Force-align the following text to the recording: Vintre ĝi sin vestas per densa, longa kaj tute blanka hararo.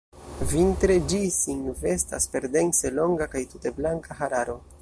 Vintre 0.53 0.95
ĝi 1.11 1.19
sin 1.35 1.61
vestas 1.83 2.27
per 2.37 2.49
densa, 2.57 2.95
longa 3.01 3.31
kaj 3.35 3.47
tute 3.53 3.77
blanka 3.81 4.23
hararo. 4.25 4.63